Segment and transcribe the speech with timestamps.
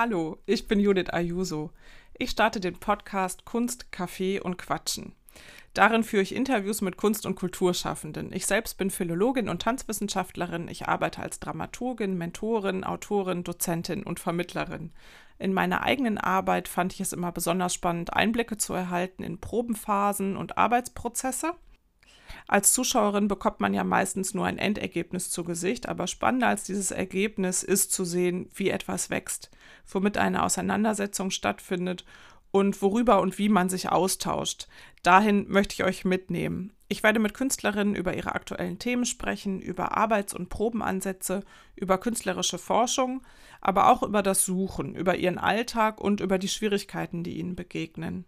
[0.00, 1.72] Hallo, ich bin Judith Ayuso.
[2.16, 5.12] Ich starte den Podcast Kunst, Kaffee und Quatschen.
[5.74, 8.32] Darin führe ich Interviews mit Kunst- und Kulturschaffenden.
[8.32, 10.68] Ich selbst bin Philologin und Tanzwissenschaftlerin.
[10.68, 14.92] Ich arbeite als Dramaturgin, Mentorin, Autorin, Dozentin und Vermittlerin.
[15.40, 20.36] In meiner eigenen Arbeit fand ich es immer besonders spannend, Einblicke zu erhalten in Probenphasen
[20.36, 21.54] und Arbeitsprozesse.
[22.48, 26.90] Als Zuschauerin bekommt man ja meistens nur ein Endergebnis zu Gesicht, aber spannender als dieses
[26.90, 29.50] Ergebnis ist zu sehen, wie etwas wächst,
[29.86, 32.06] womit eine Auseinandersetzung stattfindet
[32.50, 34.66] und worüber und wie man sich austauscht.
[35.02, 36.72] Dahin möchte ich euch mitnehmen.
[36.88, 41.44] Ich werde mit Künstlerinnen über ihre aktuellen Themen sprechen, über Arbeits- und Probenansätze,
[41.76, 43.20] über künstlerische Forschung,
[43.60, 48.24] aber auch über das Suchen, über ihren Alltag und über die Schwierigkeiten, die ihnen begegnen.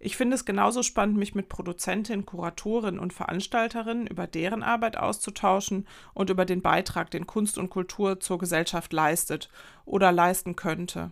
[0.00, 5.88] Ich finde es genauso spannend, mich mit Produzentinnen, Kuratorinnen und Veranstalterinnen über deren Arbeit auszutauschen
[6.14, 9.50] und über den Beitrag, den Kunst und Kultur zur Gesellschaft leistet
[9.84, 11.10] oder leisten könnte.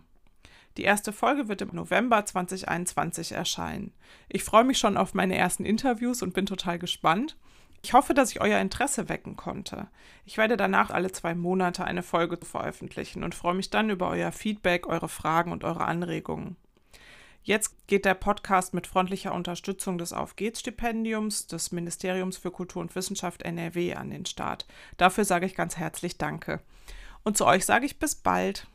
[0.77, 3.93] Die erste Folge wird im November 2021 erscheinen.
[4.29, 7.37] Ich freue mich schon auf meine ersten Interviews und bin total gespannt.
[7.83, 9.89] Ich hoffe, dass ich euer Interesse wecken konnte.
[10.25, 14.33] Ich werde danach alle zwei Monate eine Folge veröffentlichen und freue mich dann über euer
[14.33, 16.57] Feedback, eure Fragen und eure Anregungen.
[17.47, 22.83] Jetzt geht der Podcast mit freundlicher Unterstützung des Auf geht's Stipendiums des Ministeriums für Kultur
[22.83, 24.67] und Wissenschaft NRW an den Start.
[24.97, 26.59] Dafür sage ich ganz herzlich Danke.
[27.23, 28.67] Und zu euch sage ich bis bald.